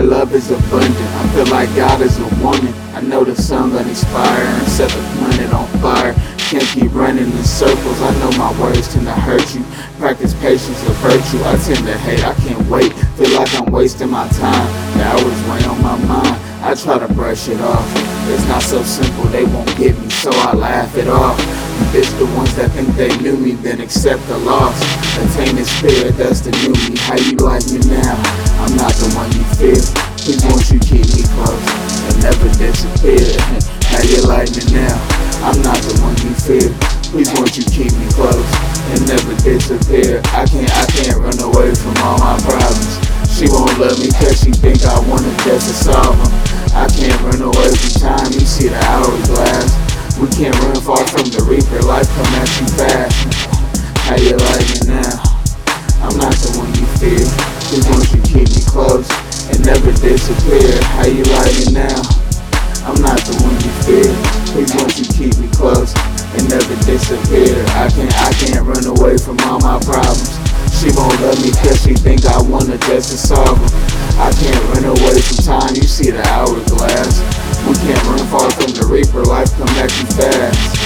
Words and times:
love 0.00 0.32
is 0.34 0.50
abundant. 0.50 0.96
I 0.96 1.28
feel 1.34 1.46
like 1.48 1.68
God 1.76 2.00
is 2.00 2.18
a 2.18 2.42
woman. 2.42 2.72
I 2.94 3.02
know 3.02 3.24
the 3.24 3.36
sun 3.36 3.70
gonna 3.70 3.90
and 3.90 4.68
set 4.68 4.90
the 4.90 5.02
planet 5.18 5.52
on 5.52 5.68
fire. 5.80 6.14
Can't 6.38 6.64
keep 6.64 6.94
running 6.94 7.24
in 7.24 7.44
circles. 7.44 8.00
I 8.00 8.18
know 8.20 8.30
my 8.38 8.58
words 8.58 8.92
tend 8.92 9.06
to 9.06 9.12
hurt 9.12 9.54
you. 9.54 9.62
Practice 9.98 10.32
patience 10.40 10.80
a 10.88 10.92
virtue. 11.04 11.44
I 11.44 11.56
tend 11.58 11.84
to 11.86 11.98
hate. 11.98 12.24
I 12.24 12.32
can't 12.34 12.66
wait. 12.68 12.92
Feel 13.18 13.36
like 13.38 13.54
I'm 13.54 13.70
wasting 13.70 14.08
my 14.08 14.26
time. 14.28 14.66
The 14.96 15.04
hours 15.04 15.40
weigh 15.48 15.68
on 15.68 15.82
my 15.82 15.98
mind. 16.06 16.40
I 16.64 16.74
try 16.74 16.98
to 16.98 17.12
brush 17.12 17.48
it 17.48 17.60
off. 17.60 17.86
It's 18.32 18.48
not 18.48 18.62
so 18.62 18.82
simple. 18.82 19.24
They 19.24 19.44
won't 19.44 19.76
get 19.76 19.98
me, 19.98 20.08
so 20.08 20.30
I 20.32 20.54
laugh 20.54 20.96
it 20.96 21.08
off. 21.08 21.36
It's 21.92 22.12
the 22.14 22.26
ones 22.36 22.54
that 22.56 22.70
think 22.70 22.88
they 22.96 23.14
knew 23.18 23.36
me, 23.36 23.52
then 23.52 23.80
accept 23.80 24.26
the 24.26 24.38
loss. 24.38 24.80
Attain 25.18 25.56
the 25.56 25.64
spirit, 25.64 26.16
that's 26.16 26.40
the 26.40 26.50
new 26.62 26.72
me. 26.88 26.96
How 26.98 27.16
you 27.16 27.36
like 27.36 27.66
me 27.66 27.78
now? 27.90 28.53
I'm 28.64 28.80
not 28.80 28.96
the 28.96 29.12
one 29.12 29.28
you 29.36 29.44
fear. 29.60 29.76
Please 30.24 30.40
won't 30.48 30.64
you 30.72 30.80
keep 30.80 31.04
me 31.12 31.20
close 31.36 31.68
and 32.08 32.16
never 32.24 32.48
disappear? 32.56 33.36
How 33.92 34.00
you 34.00 34.24
like 34.24 34.48
me 34.56 34.64
now? 34.72 34.96
I'm 35.44 35.60
not 35.60 35.76
the 35.84 35.92
one 36.00 36.16
you 36.24 36.32
fear. 36.32 36.72
Please 37.12 37.28
won't 37.36 37.52
you 37.60 37.64
keep 37.68 37.92
me 37.92 38.08
close 38.16 38.48
and 38.88 39.04
never 39.04 39.36
disappear? 39.44 40.24
I 40.32 40.48
can't, 40.48 40.72
I 40.80 40.88
can't 40.96 41.20
run 41.20 41.36
away 41.44 41.76
from 41.76 41.92
all 42.08 42.16
my 42.16 42.40
problems. 42.40 43.04
She 43.28 43.44
won't 43.52 43.76
love 43.76 44.00
me 44.00 44.08
cause 44.16 44.40
she 44.40 44.48
think 44.56 44.80
I 44.88 44.96
wanna 45.12 45.28
just 45.44 45.68
to 45.68 45.76
solve 45.84 46.16
them. 46.16 46.32
I 46.72 46.88
can't 46.88 47.20
run 47.20 47.44
away 47.44 47.68
from 47.68 47.92
time, 48.00 48.32
you 48.32 48.48
see 48.48 48.72
the 48.72 48.80
hourglass. 48.80 49.76
We 50.16 50.24
can't 50.32 50.56
run 50.64 50.80
far 50.80 51.04
from 51.12 51.28
the 51.28 51.44
reaper, 51.44 51.84
life 51.84 52.08
come 52.16 52.32
at 52.40 52.48
you 52.56 52.66
fast. 52.80 53.28
How 54.08 54.16
you 54.16 54.40
like 54.40 54.64
me 54.80 54.96
now? 54.96 55.20
I'm 56.00 56.16
not 56.16 56.32
the 56.40 56.48
one 56.56 56.72
you 56.80 56.88
fear. 56.96 57.28
Please 57.68 57.84
won't 57.92 58.08
you 58.12 58.23
keep 58.34 58.50
me 58.50 58.62
close 58.66 59.06
and 59.46 59.62
never 59.62 59.94
disappear? 60.02 60.74
How 60.98 61.06
you 61.06 61.22
like 61.38 61.54
me 61.62 61.78
now? 61.78 62.02
I'm 62.82 62.98
not 62.98 63.22
the 63.22 63.38
one 63.46 63.54
you 63.62 63.72
fear. 63.86 64.10
Please 64.50 64.74
won't 64.74 64.94
you 64.98 65.06
keep 65.14 65.34
me 65.38 65.46
close 65.54 65.94
and 66.34 66.42
never 66.50 66.74
disappear? 66.82 67.62
I 67.78 67.86
can't, 67.94 68.10
I 68.26 68.30
can't 68.34 68.66
run 68.66 68.86
away 68.90 69.16
from 69.22 69.38
all 69.46 69.62
my 69.62 69.78
problems. 69.86 70.34
She 70.74 70.90
won't 70.98 71.14
love 71.22 71.38
me 71.38 71.54
cause 71.62 71.78
she 71.86 71.94
think 71.94 72.26
I 72.26 72.42
wanna 72.42 72.76
just 72.90 73.14
to 73.14 73.16
solve 73.16 73.54
them. 73.54 73.72
I 74.18 74.34
can't 74.34 74.62
run 74.74 74.98
away 74.98 75.22
from 75.22 75.38
time, 75.46 75.72
you 75.78 75.86
see 75.86 76.10
the 76.10 76.22
hourglass. 76.34 77.22
We 77.70 77.78
can't 77.86 78.02
run 78.10 78.26
far 78.34 78.50
from 78.50 78.74
the 78.74 78.84
reaper, 78.90 79.22
life 79.22 79.54
come 79.54 79.70
at 79.78 79.94
you 79.94 80.06
fast. 80.10 80.84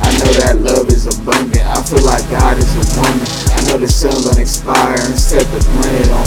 I 0.00 0.10
know 0.18 0.32
that 0.40 0.56
love 0.60 0.88
is 0.88 1.06
abundant, 1.06 1.64
I 1.66 1.82
feel 1.84 2.02
like 2.04 2.24
God 2.30 2.56
is 2.58 2.72
a 2.72 2.84
woman. 2.96 3.26
I 3.52 3.60
know 3.68 3.78
the 3.78 3.88
sun 3.88 4.14
gonna 4.22 4.40
expire 4.40 4.98
and 5.00 5.18
set 5.18 5.44
the 5.50 5.60
planet 5.60 6.10
on 6.10 6.26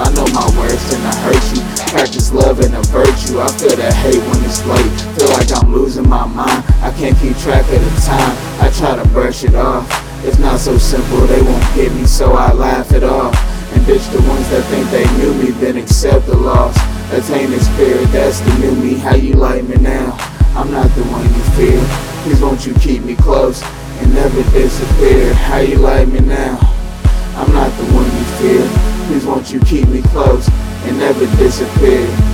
I 0.00 0.08
know 0.16 0.24
my 0.32 0.48
words 0.56 0.80
tend 0.88 1.04
to 1.04 1.12
hurt 1.20 1.44
you. 1.52 1.60
Practice 1.92 2.32
love 2.32 2.60
and 2.60 2.72
a 2.74 2.80
virtue, 2.88 3.36
I 3.36 3.52
feel 3.52 3.76
that 3.76 3.92
hate 3.92 4.24
when 4.32 4.40
it's 4.48 4.64
late. 4.64 4.88
Feel 5.20 5.28
like 5.36 5.52
I'm 5.52 5.74
losing 5.74 6.08
my 6.08 6.24
mind, 6.24 6.64
I 6.80 6.90
can't 6.96 7.12
keep 7.18 7.36
track 7.36 7.68
of 7.68 7.84
the 7.84 8.00
time. 8.00 8.32
I 8.64 8.72
try 8.72 8.96
to 8.96 9.06
brush 9.10 9.44
it 9.44 9.54
off. 9.54 9.84
It's 10.24 10.38
not 10.38 10.58
so 10.58 10.78
simple, 10.78 11.26
they 11.26 11.42
won't 11.42 11.74
get 11.74 11.92
me, 11.92 12.06
so 12.06 12.32
I 12.32 12.52
laugh 12.54 12.92
it 12.92 13.04
off. 13.04 13.36
And 13.76 13.82
bitch 13.84 14.10
the 14.10 14.26
ones 14.26 14.48
that 14.48 14.64
think 14.72 14.88
they 14.88 15.04
knew 15.20 15.34
me, 15.34 15.50
then 15.60 15.76
accept 15.76 16.24
the 16.24 16.36
loss. 16.36 16.76
Attain 17.12 17.50
the 17.50 17.60
spirit, 17.60 18.08
that's 18.08 18.40
the 18.40 18.58
new 18.58 18.74
me, 18.76 18.94
how 18.94 19.16
you 19.16 19.34
like 19.34 19.64
me 19.64 19.76
now? 19.76 20.16
I'm 20.56 20.70
not 20.72 20.88
the 20.96 21.04
one 21.12 21.24
you 21.28 21.44
fear. 21.60 21.80
Please 22.24 22.40
won't 22.40 22.64
you 22.64 22.72
keep 22.80 23.02
me 23.02 23.16
close 23.16 23.62
and 24.00 24.14
never 24.14 24.42
disappear? 24.50 25.34
How 25.34 25.58
you 25.58 25.76
like 25.76 26.08
me 26.08 26.20
now? 26.20 26.58
I'm 27.36 27.52
not 27.52 27.70
the 27.76 27.84
one 27.92 28.06
you 28.06 28.24
fear. 28.40 28.79
Won't 29.24 29.52
you 29.52 29.60
keep 29.60 29.86
me 29.88 30.02
close 30.02 30.48
and 30.84 30.98
never 30.98 31.26
disappear? 31.36 32.29